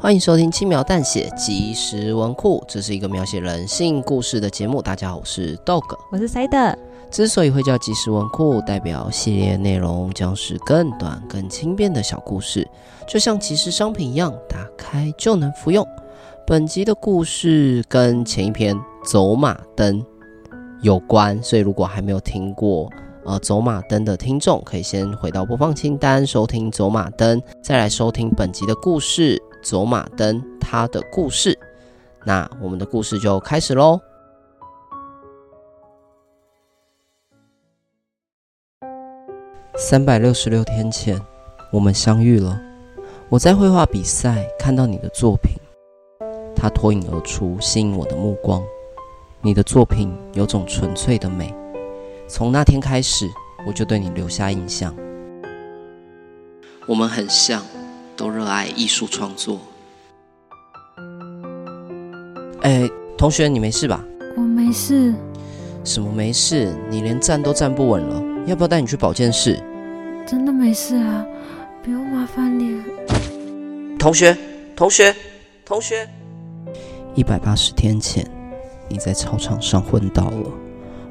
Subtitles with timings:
[0.00, 4.80] 欢迎收听轻描淡写即时文库，这是一个描写人性故事的节目。
[4.80, 6.76] 大家好，我是 Dog，我是 Side。
[7.10, 12.64] 之所以会叫即时文库，代表系列内容将是更短、更轻便的小故事，
[13.08, 15.84] 就像即时商品一样，打开就能服用。
[16.46, 20.00] 本集的故事跟前一篇走马灯
[20.80, 22.88] 有关，所以如果还没有听过
[23.24, 29.42] 呃走马灯的听众，可以先回到播放清单收听走马灯，再来收听本集的故事。
[29.68, 31.58] 走马灯，他的故事。
[32.24, 34.00] 那我们的故事就开始喽。
[39.76, 41.20] 三百六十六天前，
[41.70, 42.58] 我们相遇了。
[43.28, 45.52] 我在绘画比赛看到你的作品，
[46.56, 48.64] 它脱颖而出，吸引我的目光。
[49.42, 51.54] 你的作品有种纯粹的美。
[52.26, 53.28] 从那天开始，
[53.66, 54.96] 我就对你留下印象。
[56.86, 57.62] 我们很像。
[58.18, 59.60] 都热爱艺术创作。
[62.62, 64.04] 哎，同学，你没事吧？
[64.36, 65.14] 我没事。
[65.84, 66.76] 什么没事？
[66.90, 69.62] 你连站都站不稳了，要不要带你去保健室？
[70.26, 71.24] 真的没事啊，
[71.80, 72.82] 不用麻烦你。
[74.00, 74.36] 同学，
[74.74, 75.14] 同学，
[75.64, 76.08] 同学。
[77.14, 78.28] 一百八十天前，
[78.88, 80.50] 你在操场上昏倒了，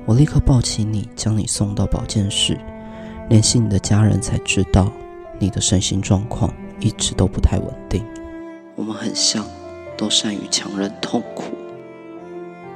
[0.05, 2.59] 我立刻抱起你，将你送到保健室，
[3.29, 4.91] 联系你的家人，才知道
[5.39, 6.53] 你的身心状况。
[6.79, 8.03] 一直都不太稳定。
[8.75, 9.45] 我们很像，
[9.97, 11.45] 都善于强忍痛苦。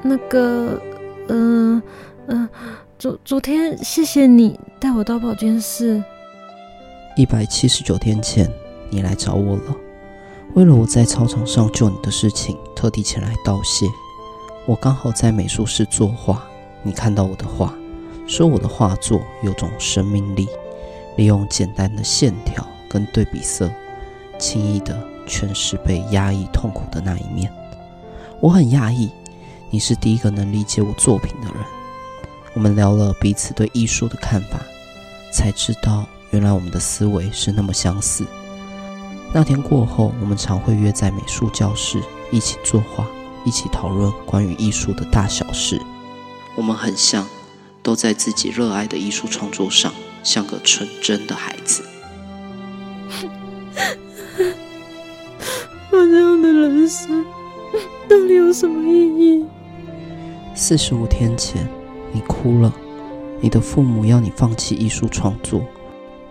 [0.02, 0.82] 那个，
[1.28, 1.84] 嗯、呃、
[2.28, 2.50] 嗯、呃，
[2.98, 6.04] 昨昨天谢谢你带我到保健室。
[7.16, 8.52] 一百七十九天前，
[8.90, 9.76] 你来找我了，
[10.56, 13.86] 为了我在操场上救你的事情，特地前来道谢。
[14.66, 16.42] 我刚好在美术室作画，
[16.82, 17.74] 你看到我的画，
[18.28, 20.48] 说我的画作有种生命力，
[21.18, 23.70] 利用简单的线条跟对比色。
[24.42, 27.54] 轻易的诠释被压抑痛苦的那一面，
[28.40, 29.12] 我很讶异，
[29.70, 31.64] 你是第一个能理解我作品的人。
[32.56, 34.60] 我们聊了彼此对艺术的看法，
[35.32, 38.26] 才知道原来我们的思维是那么相似。
[39.32, 43.08] 那天过后，我们常会约在美术教室一起作画，
[43.46, 45.80] 一起讨论关于艺术的大小事。
[46.56, 47.28] 我们很像，
[47.84, 51.86] 都在自己热爱的艺术创作上，像个纯真的孩子。
[56.92, 57.26] 生
[58.10, 59.46] 到底有什么意义？
[60.54, 61.66] 四十五天前，
[62.12, 62.74] 你哭了。
[63.40, 65.62] 你的父母要你放弃艺术创作，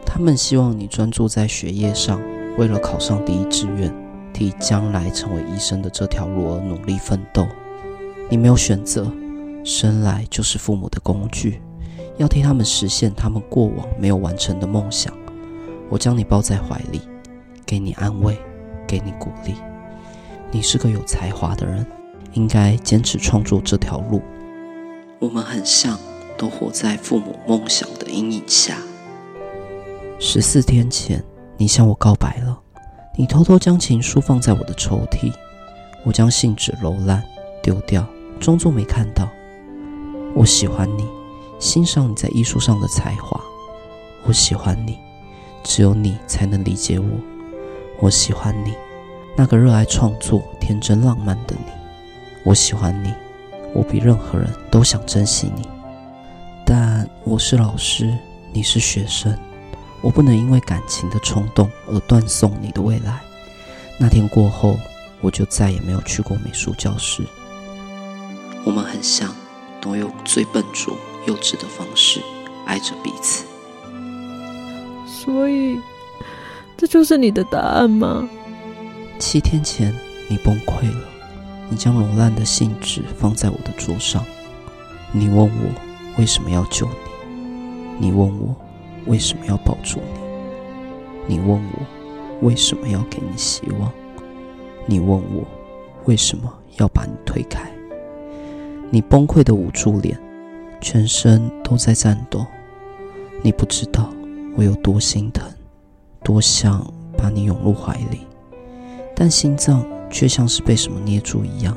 [0.04, 2.20] 他们希望你专注在学业上，
[2.58, 3.90] 为了考上第一志愿，
[4.34, 7.46] 替将来成为医生的这条路而努力奋斗。
[8.28, 9.10] 你没有选择，
[9.64, 11.62] 生来就是父母的工具，
[12.18, 15.10] 要替他们实现他们过往没有完成的梦想。
[15.88, 17.00] 我将你抱在怀里，
[17.64, 18.38] 给你安慰。
[18.86, 19.54] 给你鼓励，
[20.52, 21.86] 你是个有才华的人，
[22.32, 24.20] 应该坚持创作这条路。
[25.20, 25.96] 我们很像，
[26.36, 28.76] 都活在父母梦想的阴影下。
[30.18, 31.24] 十四天前，
[31.56, 32.58] 你向我告白了，
[33.16, 35.32] 你偷偷将情书放在我的抽屉，
[36.04, 37.22] 我将信纸揉烂
[37.62, 38.04] 丢掉，
[38.40, 39.28] 装作没看到。
[40.34, 41.06] 我喜欢你，
[41.60, 43.40] 欣赏你在艺术上的才华。
[44.24, 44.98] 我喜欢你，
[45.62, 47.06] 只有你才能理解我。
[48.00, 48.74] 我喜欢你，
[49.40, 51.72] 那个热爱创作、天真浪漫的你。
[52.44, 53.10] 我喜欢你，
[53.72, 55.66] 我比任何人都想珍惜你。
[56.66, 58.14] 但我是老师，
[58.52, 59.34] 你是学生，
[60.02, 63.18] 我不能因为感情的冲动而断送你的未来。
[63.98, 64.78] 那天过后，
[65.22, 67.22] 我就再也没有去过美术教室。
[68.66, 69.34] 我们很像，
[69.80, 70.94] 都用最笨拙、
[71.26, 72.20] 幼稚的方式
[72.66, 73.46] 爱着彼此。
[75.06, 75.80] 所以。
[76.76, 78.26] 这就是你的答案吗？
[79.20, 79.94] 七天前，
[80.28, 81.04] 你崩溃了，
[81.68, 84.24] 你将揉烂的信纸放在我的桌上。
[85.12, 85.74] 你问我
[86.16, 86.88] 为什么要救
[87.98, 88.06] 你？
[88.06, 88.56] 你问我
[89.06, 90.00] 为什么要抱住
[91.28, 91.36] 你？
[91.36, 93.92] 你问我为什么要给你希望？
[94.86, 95.46] 你问我
[96.06, 97.70] 为什么要把你推开。
[98.88, 100.18] 你崩溃的捂住脸，
[100.80, 102.46] 全身都在颤抖。
[103.42, 104.08] 你不知道
[104.56, 105.46] 我有多心疼，
[106.24, 108.26] 多想把你拥入怀里，
[109.20, 111.76] 但心脏却像是被什么捏住一样，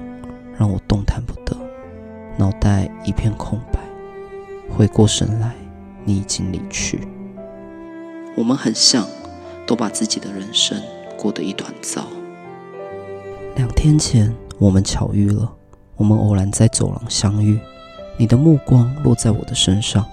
[0.58, 1.54] 让我动弹不得，
[2.38, 3.82] 脑袋一片空白。
[4.74, 5.54] 回过神来，
[6.06, 7.06] 你已经离去。
[8.38, 9.06] 我们很像，
[9.68, 10.82] 都把自己的人生
[11.18, 12.06] 过得一团糟。
[13.58, 15.54] 两天前，我们巧遇了，
[15.98, 17.60] 我们偶然在走廊相遇，
[18.16, 20.06] 你的目光落在我的身上，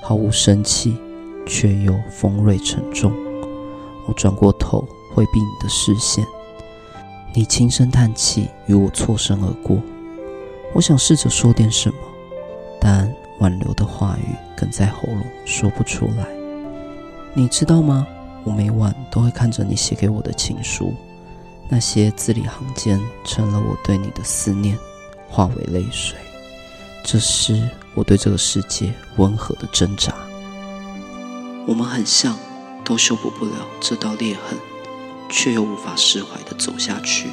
[0.00, 0.96] 毫无生气，
[1.44, 3.12] 却又锋锐沉重。
[4.06, 6.24] 我转过头，回避你的视线，
[7.32, 9.78] 你轻声叹气，与我错身而过。
[10.74, 11.96] 我想试着说点什么，
[12.80, 16.26] 但挽留的话语哽在喉咙，说不出来。
[17.32, 18.06] 你知道吗？
[18.42, 20.92] 我每晚都会看着你写给我的情书。
[21.68, 24.76] 那些字里行间成了我对你的思念，
[25.28, 26.18] 化为泪水。
[27.04, 30.12] 这是我对这个世界温和的挣扎。
[31.66, 32.36] 我们很像，
[32.84, 34.58] 都修补不了这道裂痕，
[35.30, 37.30] 却又无法释怀的走下去。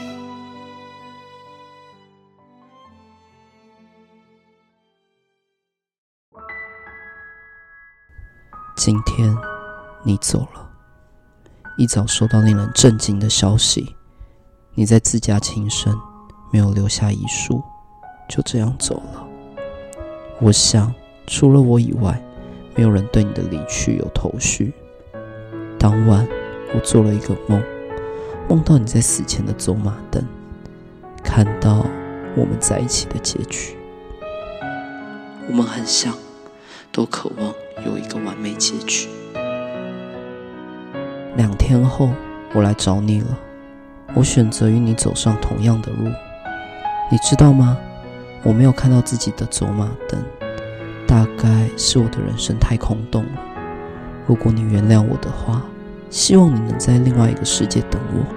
[8.75, 9.35] 今天
[10.03, 10.69] 你走了，
[11.77, 13.93] 一早收到令人震惊的消息。
[14.75, 15.99] 你在自家轻生，
[16.53, 17.61] 没有留下遗书，
[18.29, 19.27] 就这样走了。
[20.39, 20.93] 我想，
[21.25, 22.23] 除了我以外，
[22.75, 24.71] 没有人对你的离去有头绪。
[25.79, 26.25] 当晚，
[26.75, 27.61] 我做了一个梦，
[28.49, 30.23] 梦到你在死前的走马灯，
[31.21, 31.85] 看到
[32.33, 33.75] 我们在一起的结局。
[35.49, 36.13] 我们很像，
[36.91, 37.53] 都渴望
[37.85, 39.09] 有一个完美结局。
[41.35, 42.09] 两天后，
[42.53, 43.37] 我来找你了。
[44.13, 46.05] 我选择与你走上同样的路，
[47.11, 47.77] 你知道吗？
[48.43, 50.17] 我没有看到自己的走马灯，
[51.05, 53.41] 大概是我的人生太空洞了。
[54.25, 55.61] 如果你原谅我的话，
[56.09, 58.36] 希望你能在另外一个世界等我。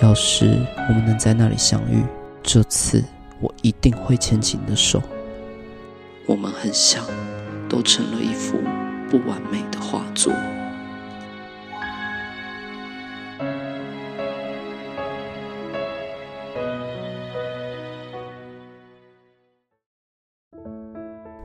[0.00, 0.46] 要是
[0.88, 2.04] 我们能在那里相遇，
[2.42, 3.02] 这次
[3.40, 5.02] 我一定会牵起你的手。
[6.26, 7.04] 我们很像，
[7.68, 8.58] 都成了一幅
[9.10, 10.32] 不完美的画作。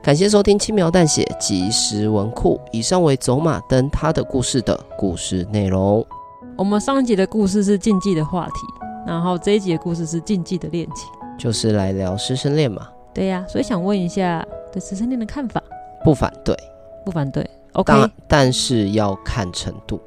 [0.02, 6.04] 感谢收听轻描淡写即时文库，以上为走马灯他的故事的故事内容。
[6.56, 8.66] 我们上一集的故事是禁忌的话题，
[9.06, 11.08] 然后这一集的故事是禁忌的恋情，
[11.38, 12.86] 就是来聊师生恋嘛。
[13.14, 15.62] 对呀、啊，所以想问一下对师生恋的看法？
[16.04, 16.54] 不反对，
[17.04, 17.42] 不反对。
[17.72, 20.00] OK，但，但是要看程度。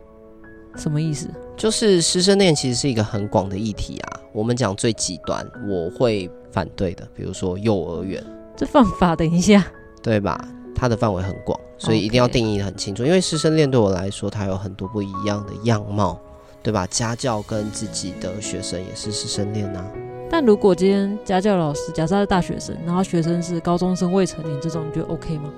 [0.75, 1.27] 什么意思？
[1.57, 4.19] 就是师生恋其实是一个很广的议题啊。
[4.31, 8.23] 我们讲最极端，我会反对的，比如说幼儿园，
[8.55, 9.15] 这犯法。
[9.15, 9.65] 等一下。
[10.03, 10.39] 对吧？
[10.75, 13.01] 它的范围很广，所以一定要定义得很清楚。
[13.01, 13.07] Okay.
[13.07, 16.19] 因为师生恋对我来说，它有很多不一样的样貌，
[16.65, 16.87] 对吧？
[16.89, 19.85] 家教跟自己的学生也是师生恋啊。
[20.31, 25.51] 但如果今天家教老师假设他是大学生，然后学生是高中生未成年，这种你觉得 OK 吗？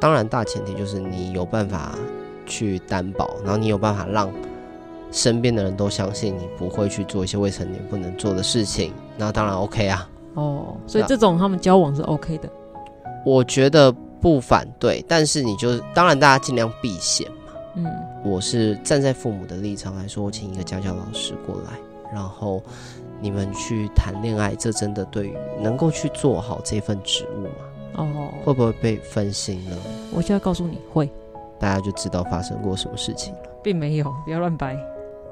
[0.00, 1.94] 当然，大前提就是你有办法
[2.46, 4.32] 去担保，然后你有办法让
[5.12, 10.08] 身边的人都相信你不会去做一些未成年不能做的事情，那当然 OK 啊。
[10.32, 12.48] 哦，所以这种他们交往是 OK 的。
[13.26, 13.92] 我觉得
[14.22, 17.52] 不反对，但是你就当然大家尽量避嫌嘛。
[17.74, 17.84] 嗯，
[18.26, 21.78] 我是站在父母的立场来说，我请一个家教老师过来，
[22.12, 22.60] 然后
[23.20, 27.50] 你们去谈恋爱，这真的对于能够去做好这份职务吗？
[27.94, 29.76] 哦，会不会被分心呢？
[30.12, 31.10] 我就要告诉你会，
[31.58, 34.76] 大家就知道发生过什么事情了，并没有，不要乱掰。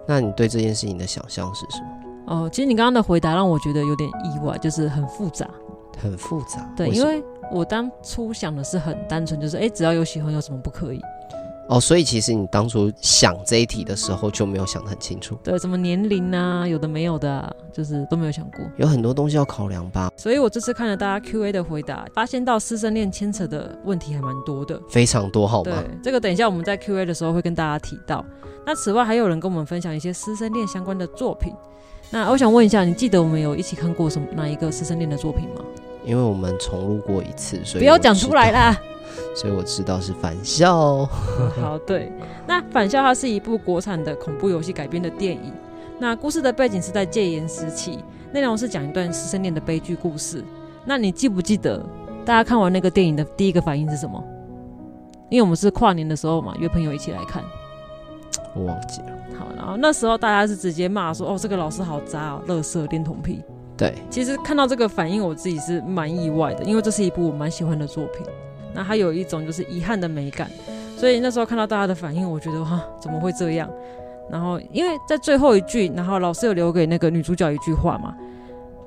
[0.06, 1.88] 那你对这件事情的想象是什么？
[2.28, 5.50] 哦，其实你刚刚的回答让我觉得有点意外，就是很复杂，
[6.00, 6.72] 很复杂。
[6.76, 7.22] 对，因为。
[7.52, 11.00] 我当初想的是很单纯，就是哎，只要有喜欢，有什么不可以？
[11.66, 15.34] 哦，所以其实你当初想这一题的时候就没有想得很清楚。
[15.42, 18.60] 对，什么年龄啊，有的没有的啊，就是都没有想过。
[18.76, 20.10] 有很多东西要考量吧。
[20.16, 25.72] 所以我这次看了大家 Q&A 的回答，发现到师生恋牵扯的问题还蛮多的，非常多，好吗？
[25.72, 28.24] 对，这个等一下我们在 Q&A 的时候会跟大家提到。
[28.66, 31.52] 那此外还有人跟我们分享一些师生恋相关的作品。
[32.10, 35.64] 那我想问一下，你记得我们有一起看过什么哪一个师生恋的作品吗？
[36.04, 38.78] 因为我们重录过一次，所以不要讲出来啦。
[39.34, 41.08] 所以我知道是《返校》哦。
[41.60, 42.12] 好，对，
[42.46, 45.52] 那《返校》它是一部国产的恐怖游戏改编的电影。
[45.98, 47.98] 那故事的背景是在戒严时期，
[48.32, 50.44] 内容是讲一段师生恋的悲剧故事。
[50.84, 51.84] 那你记不记得
[52.24, 54.22] 大家看完那个电影的第一个反应是什么？
[55.30, 57.42] 因为我们是跨年的时候嘛，约朋友一起来看。
[58.54, 59.06] 我忘记了。
[59.38, 63.42] 好，然后那时候大家是直接骂说：“哦，这个老师好渣哦，乐色恋童癖。”
[63.76, 68.24] 对，其实看到这个反应，我自己是蛮意外的，因为这是一部我蛮喜欢的作品。
[68.74, 70.50] 那它有一种就是遗憾的美感，
[70.98, 73.70] 所以那时候看到大家的反应，我觉得哈，怎么会这样？
[74.30, 78.14] 然后因为在最后一句，然后老师有留给那个女主角一句话嘛：“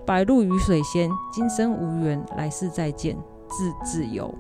[0.04, 3.16] 白露与水仙，今生无缘，来世再见，
[3.48, 4.34] 自自由。”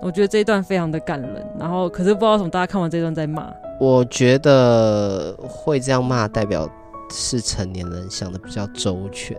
[0.00, 1.46] 我觉得这一段非常的感人。
[1.58, 3.52] 然后可是不知道为什么大家看完这段在骂。
[3.78, 6.66] 我觉得会这样骂，代表
[7.12, 9.38] 是成年人想的比较周全。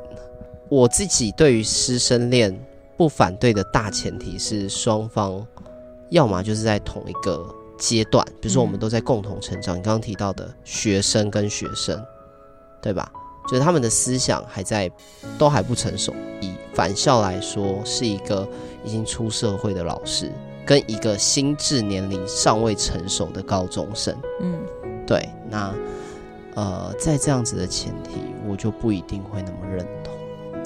[0.69, 2.55] 我自己对于师生恋。
[2.97, 5.45] 不反对的大前提是双方，
[6.09, 7.43] 要么就是在同一个
[7.77, 9.75] 阶段，比如说我们都在共同成长。
[9.75, 12.03] 嗯、你刚刚提到的学生跟学生，
[12.81, 13.11] 对吧？
[13.49, 14.89] 就是他们的思想还在，
[15.39, 16.13] 都还不成熟。
[16.41, 18.47] 以返校来说，是一个
[18.83, 20.31] 已经出社会的老师，
[20.63, 24.15] 跟一个心智年龄尚未成熟的高中生。
[24.41, 24.59] 嗯，
[25.07, 25.27] 对。
[25.49, 25.73] 那
[26.53, 30.00] 呃，在这样子的前提，我就不一定会那么认同。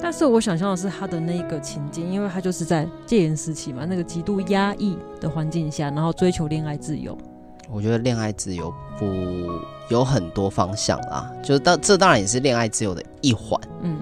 [0.00, 7.16] 但是我想象的是他的那个情境，因为他就是在戒严时期嘛，那个极度压抑的环境下，然后追求恋爱自由。
[7.68, 9.06] 我觉得恋爱自由不
[9.88, 13.98] 有很多方向啦，就是当这当然也是恋爱自由的一环，嗯，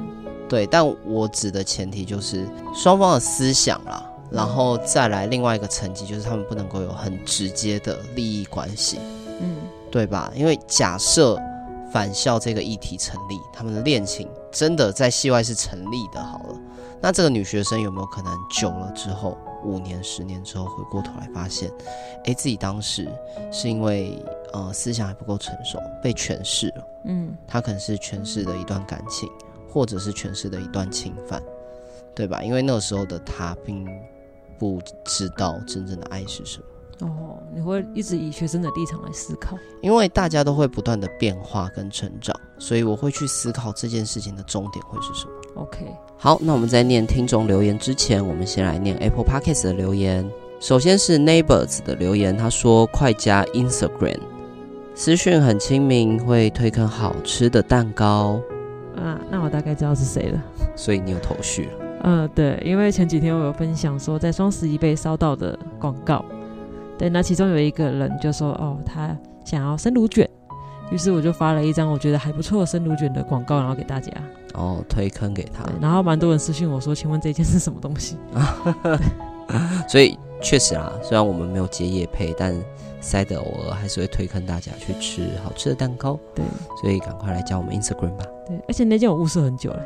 [0.48, 0.66] 对。
[0.66, 8.98] 但我指的前提就是双方的思想啦，然后再来另外一个层级，就是他们不能够有很直接的利益关系，
[9.40, 9.56] 嗯，
[9.90, 10.30] 对吧？
[10.36, 11.40] 因为假设。
[11.94, 16.20] 返校这个议题成立，他们的恋情真的在戏外是成立的。
[16.20, 16.60] 好了，
[17.00, 21.70] 那这个女学生有没有可能久了之后，五年、十年之后回过头来发现，
[22.24, 23.08] 哎，自己当时
[23.52, 24.20] 是因为
[24.52, 26.84] 呃思想还不够成熟，被诠释了。
[27.04, 29.30] 嗯，她可能是诠释的一段感情，
[29.70, 31.40] 或者是诠释的一段侵犯，
[32.12, 32.42] 对吧？
[32.42, 33.86] 因为那个时候的她并
[34.58, 36.64] 不知道真正的爱是什么。
[37.00, 45.32] 哦，你会一直以学生的立场来思考，因为大家都会不断的变化跟成长，所以我会去思考这件事情的终点会是什么。
[45.56, 45.86] OK，
[46.16, 50.28] 好，那我们在念听众留言之前，我们先来念 Apple Podcast 的留言。
[50.60, 54.18] 首先是 Neighbors 的留言，他说：“快加 Instagram，
[54.94, 58.40] 私讯很亲民，会推坑好吃的蛋糕。”
[58.96, 60.42] 啊，那我大概知道是谁了。
[60.74, 61.72] 所以你有头绪了？
[62.04, 66.24] 嗯、呃，对，因为前几天我有分享说，在双十一被烧到的广告。
[66.98, 70.28] 对，那其中有一个人就说：“哦，他想要生乳卷。”
[70.90, 74.12] 于是我就发了一张我觉得还不错的生乳卷的广告，然后给大家。
[74.52, 75.64] 哦，推坑给他。
[75.80, 78.16] 然后蛮多人私信我说：“请问这件是什么东西？”
[79.88, 82.54] 所以确实啊，虽然我们没有接业配，但
[83.00, 86.18] 塞德偶尔还是会推坑大家去吃好吃的蛋糕。
[86.34, 86.44] 对，
[86.80, 88.24] 所以赶快来加我们 Instagram 吧。
[88.46, 89.82] 对，而且那件我物色很久了，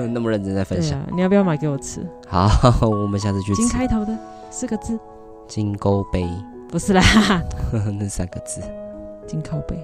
[0.12, 0.98] 那么认真在分享。
[0.98, 2.04] 啊，你要不要买给我吃？
[2.26, 2.48] 好，
[2.82, 3.60] 我们下次去吃。
[3.60, 4.16] 金开头的
[4.50, 4.98] 四个字。
[5.48, 6.28] 金钩杯
[6.68, 7.02] 不是啦，
[7.98, 8.60] 那三个字。
[9.26, 9.76] 金靠背，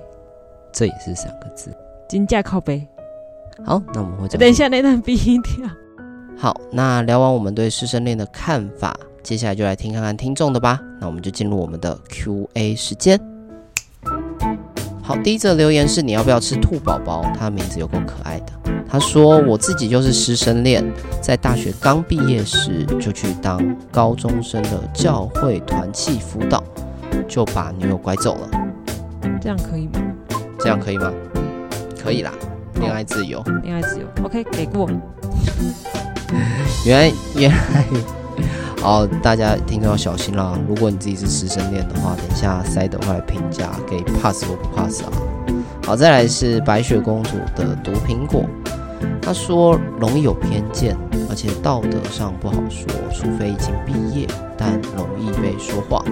[0.72, 1.74] 这也是三个字。
[2.08, 2.86] 金价靠背。
[3.64, 5.68] 好，那我们会等一下那段逼掉。
[6.36, 10.80] 好，那聊完我们对师生恋的看法，接下来就来听看看听众的吧。
[11.00, 13.18] 那我们就进入我们的 Q&A 时间。
[15.12, 17.22] 好，第一则留言是你要不要吃兔宝宝？
[17.38, 18.72] 他的名字有够可爱的。
[18.88, 20.82] 他说我自己就是师生恋，
[21.20, 26.64] 在大学刚毕业时就去当高中生的教会团契辅导，
[27.28, 28.48] 就把女友拐走了。
[29.38, 30.00] 这样可以吗？
[30.58, 31.12] 这样可以吗？
[32.02, 32.32] 可以啦，
[32.80, 34.06] 恋爱自由，恋爱自由。
[34.24, 34.88] OK，给过。
[36.86, 37.84] 原 来原来。
[38.82, 40.58] 好，大家听众要小心啦！
[40.66, 45.12] 如果你自己是师生恋的话，等一下塞德会来评价，给 pass 或不 pass 啊。
[45.86, 48.44] 好，再来是白雪公主的毒苹果，
[49.22, 50.96] 他说容易有偏见，
[51.30, 54.26] 而且道德上不好说，除非已经毕业，
[54.58, 56.04] 但容易被说话。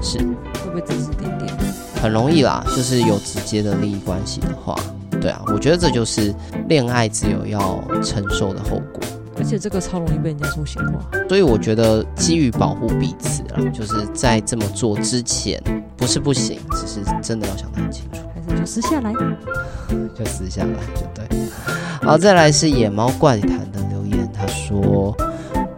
[0.00, 1.52] 是会不会指指点点？
[2.00, 4.74] 很容易啦，就是有直接的利益关系的话，
[5.20, 6.34] 对啊，我觉得这就是
[6.68, 9.02] 恋爱自由要承受的后果。
[9.44, 10.98] 而且这个超容易被人家说闲话，
[11.28, 15.62] 所以我觉得基于保护彼此啊，就是在这么做之前，
[15.98, 19.12] 不是不行，只是真的要想得很清楚，还是就撕下来，
[20.16, 21.28] 就撕下来就对。
[22.00, 25.14] 好，再来是野猫怪谈的留言，他说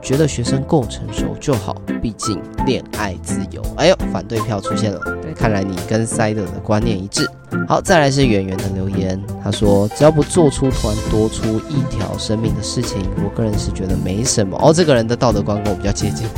[0.07, 3.61] 觉得学生够成熟就好，毕竟恋爱自由。
[3.77, 7.29] 哎呦，反对票出现了，对，看来你跟塞德的观念一致。
[7.67, 16.29] 好，再来是圆圆的留言，他说：“只要不做出突然多出一条生命的事情，我个人是觉得没什么。”哦，这个人的道德观跟我比较接近。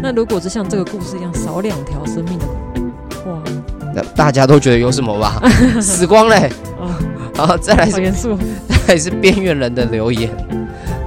[0.00, 2.46] 那如果是像这个故事一样少两条生命的
[3.22, 3.42] 话，
[3.94, 5.38] 那大家都觉得有什么吧？
[5.82, 6.50] 死光嘞！
[6.80, 6.88] 哦，
[7.36, 10.30] 好，再来是元素， 再来是边缘人的留言，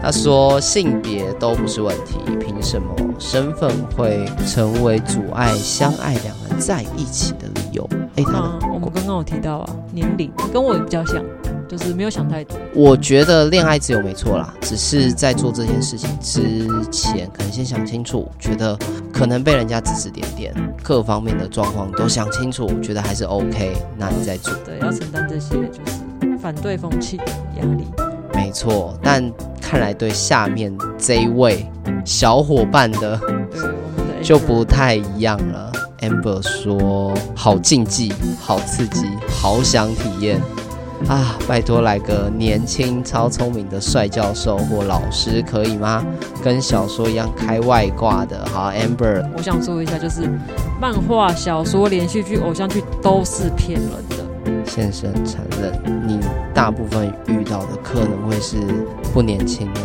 [0.01, 8.57] 他说：“性别都不是问题，凭什么身份会成为阻碍相爱两人在一起的理由？”哎，他。
[8.93, 11.23] 刚刚有提到啊，年龄跟我比较像，
[11.65, 12.57] 就是没有想太多。
[12.75, 18.77] 我觉得恋爱自由没错啦，只是在做这件事情之前，可能先想清楚，觉得
[19.13, 20.53] 可能被人家指指点点，
[20.83, 24.53] 各方面的状况都想清楚，觉得还是 OK，那你再做。
[24.65, 27.85] 对，要承担这些就是反对风气压力。
[28.33, 29.23] 没错，但
[29.71, 31.65] 看来对下面这一位
[32.03, 33.17] 小伙伴的，
[34.21, 35.71] 就不太一样了。
[36.01, 40.41] Amber 说：“好竞技，好刺激，好想体验
[41.07, 41.37] 啊！
[41.47, 46.05] 拜托来个年轻、超聪明的帅教授或老师可以吗？
[46.43, 50.29] 跟小说一样开外挂的。”好，Amber，我想说一下，就是
[50.81, 53.89] 漫画、小说、连续剧、偶像剧都是骗人
[54.57, 54.65] 的。
[54.65, 56.19] 现实很残忍，你
[56.53, 58.57] 大部分遇到的可能会是
[59.13, 59.81] 不年轻的，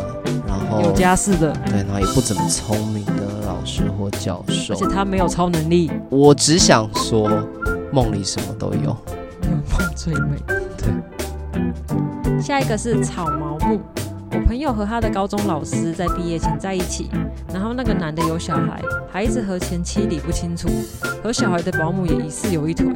[0.46, 3.12] 然后有家室的，对，然后也不怎么聪明的。
[3.46, 5.90] 老师或教授，而且他没有超能力。
[6.10, 7.46] 我只想说，
[7.92, 10.36] 梦里什么都有，梦最美。
[10.76, 13.80] 对，下一个是草毛木。
[14.32, 17.08] 我朋友和他的高中老师在毕业前在一起，
[17.54, 20.68] 然后那个男的有小孩，孩子和前妻理不清楚，
[21.22, 22.86] 和小孩的保姆也疑似有一腿。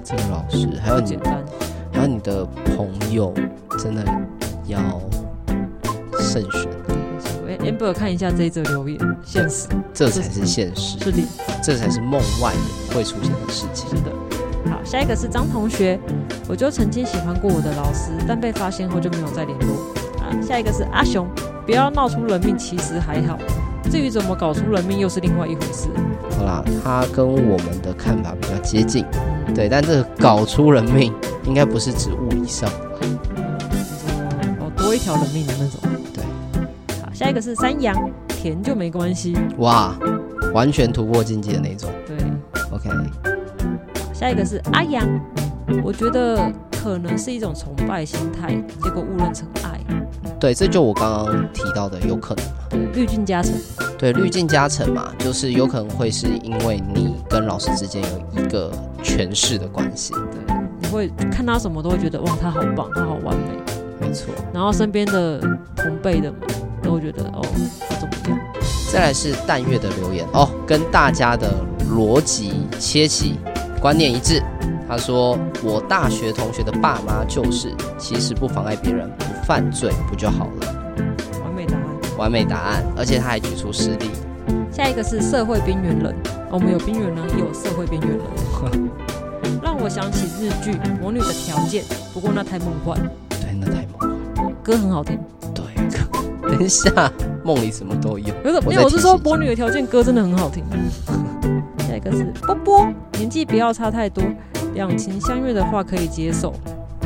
[0.00, 1.44] 哇，这个老师还有简单，
[1.92, 2.44] 还有你的
[2.76, 3.34] 朋友，
[3.78, 4.02] 真的
[4.66, 4.78] 要
[6.18, 6.70] 慎选。
[7.60, 11.22] Amber 看一下这一则留言，现实，这才是现实，是的，
[11.62, 13.90] 这才是梦外的会出现的事情。
[13.90, 14.10] 是的，
[14.70, 16.00] 好，下一个是张同学，
[16.48, 19.76] 我就曾经喜欢过我的老师，但被发现后就没有再联络。
[20.22, 21.28] 啊，下一个是阿雄，
[21.66, 23.36] 不要闹出人命，其实还好，
[23.90, 25.88] 至于怎么搞出人命又是另外一回事。
[26.38, 29.04] 好啦，他跟我们的看法比较接近，
[29.46, 31.12] 嗯、对，但这个搞出人命
[31.44, 32.70] 应该不是指物以上，
[33.02, 33.18] 嗯、
[34.60, 35.80] 哦，多一条人命的那种。
[37.12, 37.94] 下一个是山羊，
[38.28, 39.36] 甜就没关系。
[39.58, 39.94] 哇，
[40.54, 41.90] 完全突破境界的那种。
[42.06, 42.16] 对
[42.70, 42.88] ，OK。
[44.14, 45.06] 下一个是阿阳，
[45.84, 46.50] 我觉得
[46.82, 49.78] 可能是一种崇拜心态，结果误认成爱。
[50.40, 52.52] 对，这就我刚刚提到的，有可能嘛。
[52.94, 53.52] 滤镜加成。
[53.98, 60.14] 对，滤镜加成嘛，就是有可能会是因为你跟老师之间有一个诠释的关系。
[60.14, 63.52] 对，你会看他什么都会觉得哇，他好棒，他好完美。
[64.00, 64.32] 没错。
[64.52, 65.38] 然后身边的
[65.76, 66.32] 同辈的。
[66.82, 67.42] 都会觉得哦，
[67.90, 68.38] 他怎么样？
[68.90, 71.52] 再来是淡月的留言哦，跟大家的
[71.94, 73.38] 逻辑切齐，
[73.78, 74.42] 观念一致。
[74.90, 80.74] 他说：“我大学同学的爸妈就是，其实不妨碍别人不犯罪不就好了？”
[81.44, 84.10] 完美答案，完美答案，而且他还举出实例。
[84.72, 86.12] 下一个是社会边缘人，
[86.50, 88.90] 我们有边缘人，也有社会边缘人，
[89.62, 92.98] 让我想起日剧《魔女的条件》，不过那太梦幻。
[93.28, 94.52] 对，那太梦幻。
[94.60, 95.16] 歌很好听。
[95.54, 95.64] 对
[96.50, 96.90] 等一下，
[97.44, 98.34] 梦里什么都有。
[98.42, 100.64] 没有，没有，我是说《魔女的条件》歌真的很好听。
[101.86, 104.24] 下一个是波波，年纪不要差太多，
[104.80, 106.54] 两情相悦的话可以接受。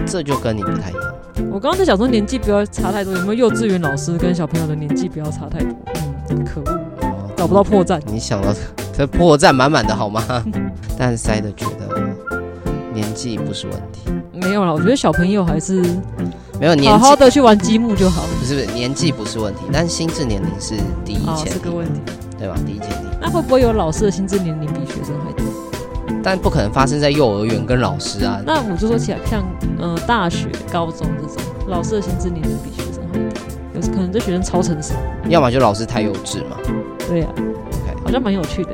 [0.06, 1.14] 这就跟你不太一样。
[1.50, 5.74] 我刚刚在想说年纪不要差太多，有没有幼稚园老师跟小朋友的年纪不要差太多？
[6.30, 6.80] 嗯，可恶，
[7.36, 8.00] 找不到破绽。
[8.06, 8.54] 你想到
[8.96, 10.22] 这破绽满满的好吗？
[10.96, 12.00] 但塞的觉得
[12.92, 14.02] 年纪不是问题。
[14.32, 15.82] 没有啦，我觉得小朋友还是。
[16.60, 18.22] 没有年纪，好好的去玩积木就好。
[18.38, 22.00] 不是不是，年纪不是问题，但心智年龄是第一前提，是个问题，
[22.38, 22.54] 对吧？
[22.64, 22.96] 第一前提。
[23.20, 25.43] 那会不会有老师的心智年龄比学生还多？
[26.24, 28.40] 但不可能发生在幼儿园跟老师啊。
[28.44, 29.44] 那我就说起来，像
[29.78, 31.36] 呃大学、高中这种，
[31.68, 33.30] 老师的心智年龄比学生好一点，
[33.74, 34.94] 有可能这学生超成熟，
[35.28, 36.56] 要么就老师太幼稚嘛。
[37.06, 38.70] 对呀、啊，OK，好像蛮有趣的。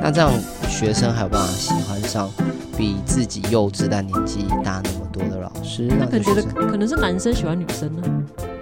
[0.00, 0.30] 那这样
[0.68, 2.30] 学生还有办法喜欢上
[2.76, 5.88] 比自己幼稚但年纪大那么多的老师？
[5.98, 8.02] 那可能觉得可能是男生喜欢女生呢？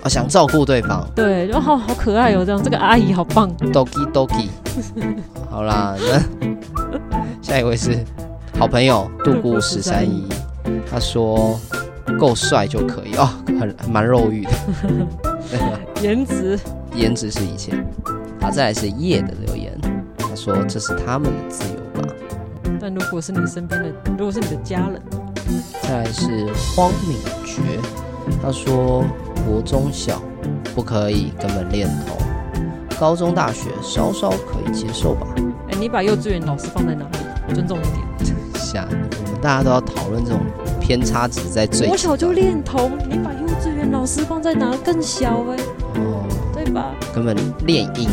[0.03, 1.07] 啊，想照顾对方。
[1.14, 3.55] 对，就好好可爱哦，这样这个阿姨好棒。
[3.59, 4.48] Doki Doki。
[5.50, 6.48] 好啦，那
[7.42, 8.05] 下一位是
[8.61, 10.29] 好朋友杜姑十三姨，
[10.87, 11.59] 他说
[12.18, 13.27] 够帅就可以哦，
[13.59, 14.51] 很蛮肉欲的。
[16.03, 16.61] 颜值，
[16.94, 17.73] 颜值是一切。
[18.38, 19.81] 好，再来是叶的留言，
[20.18, 22.09] 他说这是他们的自由吧。
[22.79, 25.01] 但如果是你身边的，如果是你的家人，
[25.81, 26.46] 再来是
[26.77, 27.62] 荒敏觉，
[28.42, 29.03] 他说
[29.49, 30.20] 国中小
[30.75, 32.18] 不可以根本恋童，
[33.01, 35.27] 高中大学稍稍可以接受吧。
[35.68, 37.55] 哎、欸，你把幼稚园老师放在哪里？
[37.55, 38.10] 尊重一点。
[38.70, 40.40] 下，我们大家都要讨论这种
[40.80, 41.88] 偏差值在最。
[41.88, 45.62] 我小就恋童，你把幼稚园老师放在哪更小哎、欸？
[45.96, 46.94] 哦，对吧？
[47.14, 48.09] 根本恋婴。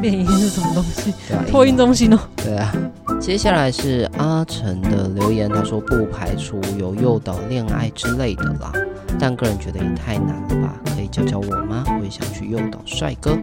[0.00, 1.14] 练音是什么东西？
[1.28, 2.18] 对啊，托婴中心哦。
[2.36, 2.74] 对啊。
[3.20, 8.72] 接下来是阿成的留言，他说不排除有诱导恋爱之类的啦，
[9.18, 10.74] 但个人觉得也太难了吧？
[10.94, 11.84] 可以教教我吗？
[11.98, 13.38] 我也想去诱导帅哥。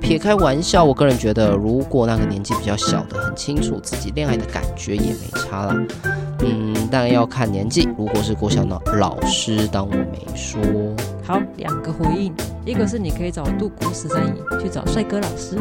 [0.00, 5.76] 撇开玩笑，我个人觉得，如果那个年纪比较小的很清楚自己恋爱的感觉，也没差啦。
[6.40, 7.88] 嗯，当然要看年纪。
[7.96, 10.60] 如果是国小老老师，当我没说。
[11.22, 12.34] 好，两个回应，
[12.64, 15.58] 一个是你可以找度国十三姨去找帅哥老师。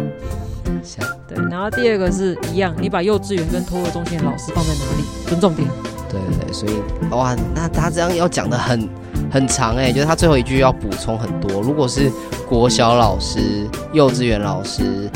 [0.83, 5.03] 像对，然后第二个是一样，你把幼稚园跟托儿中心的老师放在哪里？
[5.27, 5.67] 尊重点。
[6.09, 6.73] 对对对，所以
[7.11, 8.89] 哇，那他这样要讲的很
[9.31, 11.61] 很长哎，就是他最后一句要补充很多。
[11.61, 12.11] 如果是
[12.47, 15.09] 国小老师、幼稚园老师、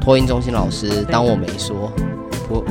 [0.00, 1.90] 托婴中心老师，当我没说，
[2.48, 2.64] 我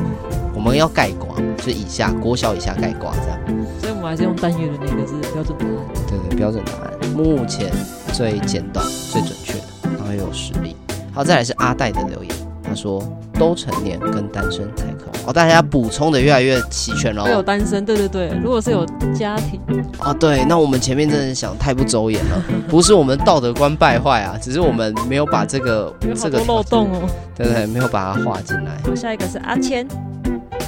[0.54, 3.40] 我们要盖挂，就是以下国小以下盖挂这样。
[3.80, 5.74] 所以我们还是用单元的那个是标准答案。
[6.08, 7.72] 对对，标准答案，目前
[8.14, 10.76] 最简短、最准确的，然后又有实力。
[11.12, 12.36] 好，再来是阿戴的留言。
[12.64, 13.02] 他说
[13.40, 17.24] ：“都成年跟单身才可哦，大家补充的越来越齐全了。
[17.24, 18.32] 会有单身，对对对。
[18.44, 19.60] 如果是有家庭
[20.00, 28.96] 啊，对，那我们前面真的想太不周延了， 不是我们道德观败坏啊，只是我们没有把这个 这个漏洞哦，对对，没有把它画进来。
[28.96, 29.88] 下一个是阿谦，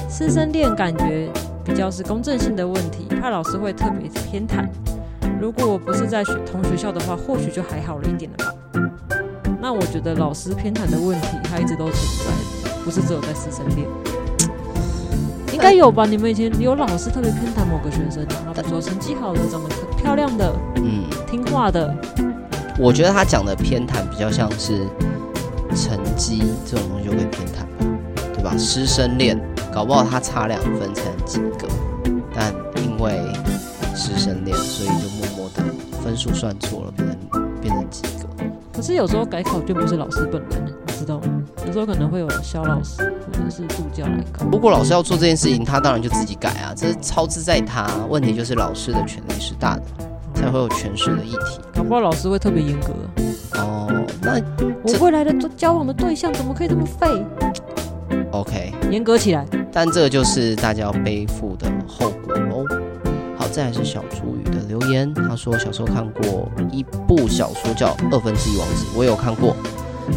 [0.09, 1.29] 师生恋感觉
[1.63, 4.65] 比较是公正性的问题，怕老师会特别偏袒。
[5.39, 8.53] 如果不是在学同学校的话，或许就还好了一点了吧。”
[9.61, 12.31] 那我觉得老师偏袒的问题，它一直都存在，
[12.85, 13.87] 不是只有在师生恋，
[15.51, 16.05] 应该有吧？
[16.05, 21.91] 你们以前有老师特别偏袒某个学生的，比如说成绩好的、长得漂亮的、嗯，听话的。
[22.77, 24.85] 我觉得他讲的偏袒比较像是
[25.75, 27.87] 成绩这种东西就会偏袒吧，
[28.35, 28.55] 对吧？
[28.55, 29.35] 师生恋
[29.73, 31.67] 搞不好他差两分才能及格，
[32.35, 33.19] 但因为
[33.95, 35.63] 师生恋，所以就默默的
[36.03, 38.45] 分数算错了，变成变成及格。
[38.71, 41.34] 可是有时候改考卷不是老师本人，你知道吗？
[41.75, 44.45] 有时候可能会有肖老师或者是助教来考。
[44.49, 47.85] 如果老师要做这件事情，他当然就自己改啊，这是操之在他。
[48.09, 49.83] 问题就是老师的权力是大的，
[50.33, 51.59] 才会有诠释的议题。
[51.73, 52.93] 搞不好老师会特别严格。
[53.59, 54.41] 哦，那
[54.83, 57.07] 我未来的交往的对象怎么可以这么废
[58.31, 59.45] ？OK，严格起来。
[59.69, 62.63] 但这就是大家要背负的后果喽。
[63.51, 69.55] 再来是小朱宇的留言，他说小时候看过一部小说叫《二分之一王子》，我有看过，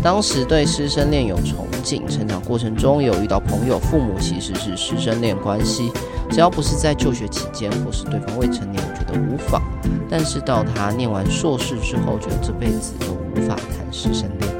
[0.03, 5.90] 当时对师生恋有憧憬，成长过程中有遇到朋友，父母其实是师生恋关系，
[6.31, 9.62] 只要不是在就学期间或是对方未成年，我觉得无妨。
[10.09, 14.53] 但是到他念完硕士之后，觉得这辈子都无法谈师生恋。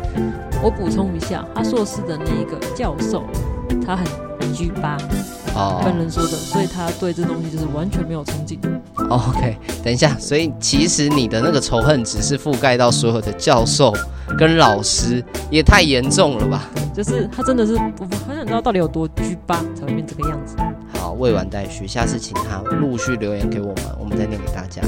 [0.62, 3.22] 我补充一下，他硕士的那一个教授，
[3.86, 4.98] 他很 G 八。
[5.59, 8.59] 哦，本人说的，所以他对这东西就是完全没有憧憬。
[9.09, 13.92] OK，等一下，所以其实你的那个仇恨只是覆盖到所有的教授
[14.38, 16.64] 跟老师，也太严重了吧？
[16.94, 19.09] 就是他真的是，我很想知道到底有多
[19.47, 20.57] 八才会变这个样子。
[20.94, 24.81] 好，未完待续，下次请他陆续留言给我们，我们再念给大家。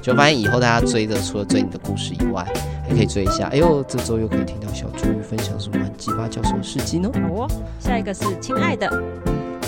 [0.00, 2.46] 就发现以后大家追的，除了追你的故事以外，
[2.86, 3.46] 还可以追一下。
[3.46, 7.10] 哎呦，这周又可以听到小朱宇分享什么很 G 八教授的事迹呢？
[7.14, 7.48] 好哦，
[7.80, 8.90] 下一个是亲爱的。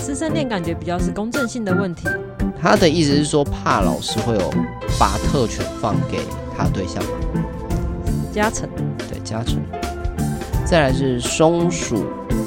[0.07, 2.09] 师生恋感觉比较是公正性的问题。
[2.62, 4.55] 他的意思是说，怕老师会有
[5.01, 6.21] 把特权放给
[6.57, 7.11] 他的对象吗？
[8.33, 8.69] 加成，
[9.11, 9.61] 对，加成。
[10.64, 12.07] 再来是松鼠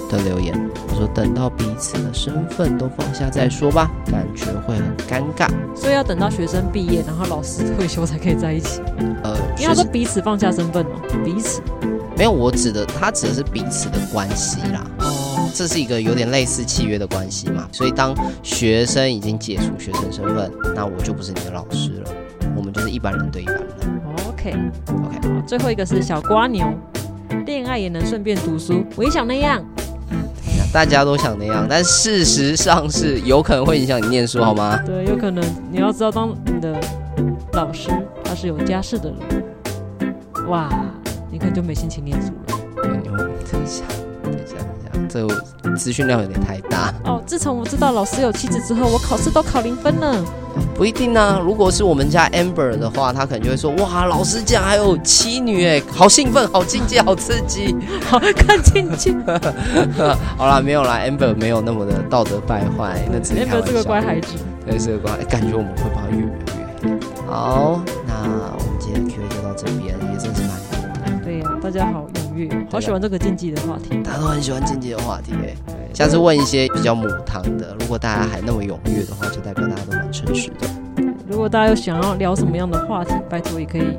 [0.10, 0.54] 的留言，
[0.88, 8.82] 他说：“等到彼此的身份都放下再说吧，感觉会很尴尬。”所以要等到学生毕业，然后老师退休才可以在一起。
[9.22, 11.62] 呃，因为他说彼此放下身份哦，彼此。
[12.16, 14.86] 没有，我指的他指的是彼此的关系啦。
[15.54, 22.12] 这是一个有点类似契约的关系嘛，所以当学生已经解除学生身份，那我就不是你的老师了，
[22.56, 23.66] 我们就是一般人对一般人。
[24.28, 24.56] OK
[24.88, 26.66] OK，好，最后一个是小瓜牛，
[27.46, 29.64] 恋爱也能顺便读书，我也想那样。
[30.72, 34.78] 大家都想那样，但事实上是有可能会影响你念书，好吗？
[34.86, 36.80] 对，有可能你要知道，当你的
[37.54, 37.90] 老师
[38.24, 40.70] 他是有家室的人，哇，
[41.32, 42.60] 你可能就没心情念书了。
[43.02, 43.18] 你会
[43.52, 43.84] 等一下，
[44.24, 44.56] 等一下，等一下，
[45.08, 45.28] 这。
[45.78, 47.22] 资讯量有点太大哦。
[47.26, 50.22] 自从我知道老师有妻子之后，我考试都考零分了。
[50.76, 59.16] 不一定啊，如果是我们家 Amber 的话，他可能就会说：哇，老师竟然还有妻女哎，好兴奋，好境界，好刺激，好看进去。
[60.36, 63.46] 好啦，没有啦，Amber 没有那么的道德败坏，那只是。
[63.46, 64.34] Amber 是个乖孩子，
[64.66, 66.34] 对，是个乖，感觉我们会把他越描
[66.84, 67.00] 越黑。
[67.28, 68.14] 好，那
[68.58, 71.24] 我们今天的 Q&A 就到这边，也真是蛮多的。
[71.24, 72.06] 对呀、啊，大家好。
[72.72, 75.56] 好喜欢这个竞技的话题，大家都很喜欢竞技的话题哎。
[75.94, 80.68] 下次问一些比较母汤的，如果大家还那么踊跃的话，就代表大家都蛮诚实的。
[81.28, 83.98] 如果大家有想要聊什么样的话题，拜托也可以，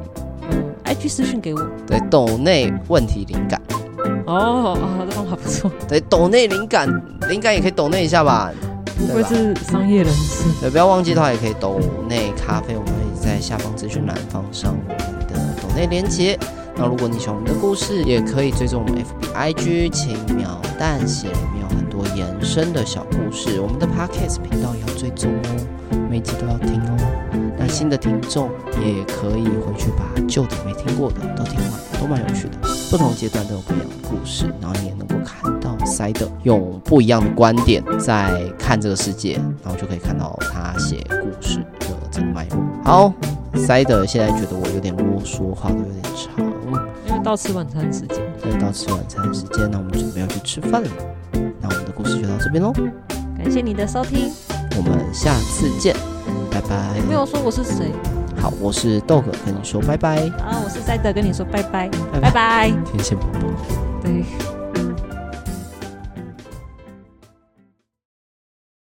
[0.50, 1.60] 嗯，IG 私讯给我。
[1.86, 3.60] 对，抖内问题灵感。
[4.26, 5.70] 哦，啊，这方法不错。
[5.88, 6.88] 对，抖内灵感，
[7.28, 8.50] 灵感也可以抖内一下吧。
[8.96, 10.44] 不会是商业人士。
[10.60, 16.38] 对，不要忘记的话，也可以抖内咖啡，我们可以在下方资讯栏放上我们的抖内连结。
[16.76, 23.60] 那如果你喜欢我们的故事，也可以追踪我们 FB IG 轻描淡写，里面有很多延伸的小故事。
[23.60, 26.96] 我们的 Podcast 频道也要追踪哦，每集都要听哦。
[27.58, 28.48] 那新的听众
[28.82, 32.56] 也可以回去把旧的没听过的都听完，都蛮有趣的。
[32.90, 42.58] 不同阶段都有不一样的故事，然后你也能够看到塞德用不一样的观点在看这个世界，然后就可以看到他写故事的这个脉络。
[42.82, 43.12] 好，
[43.54, 46.49] 塞德现在觉得我有点啰嗦，话都有点长。
[47.22, 50.88] 到吃晚餐时间，对，到吃晚餐的时间，那我们准备要去吃饭了。
[51.60, 52.72] 那我们的故事就到这边喽，
[53.36, 54.30] 感谢你的收听，
[54.76, 55.94] 我们下次见，
[56.50, 57.00] 拜拜。
[57.06, 57.92] 没有说我是谁？
[58.36, 60.16] 好，我是豆哥，跟你说拜拜。
[60.38, 61.88] 啊，我是赛德，跟你说拜拜，
[62.20, 62.70] 拜拜。
[62.90, 63.40] 天线宝宝，
[64.02, 64.24] 对。